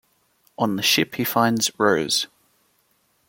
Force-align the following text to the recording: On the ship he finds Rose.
On 0.57 0.77
the 0.77 0.81
ship 0.81 1.13
he 1.13 1.23
finds 1.23 1.69
Rose. 1.77 2.25